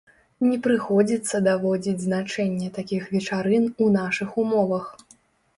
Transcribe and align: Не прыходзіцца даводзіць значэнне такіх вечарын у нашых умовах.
Не 0.45 0.55
прыходзіцца 0.67 1.41
даводзіць 1.49 2.01
значэнне 2.07 2.71
такіх 2.79 3.05
вечарын 3.17 3.71
у 3.85 3.91
нашых 3.99 4.29
умовах. 4.47 4.91